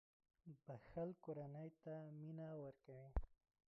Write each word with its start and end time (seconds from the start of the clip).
•بښل 0.65 1.09
کورنۍ 1.23 1.69
ته 1.83 1.93
مینه 2.19 2.47
ورکوي. 2.63 3.07